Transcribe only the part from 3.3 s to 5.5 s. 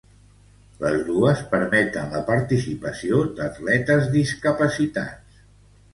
d'atletes discapacitats.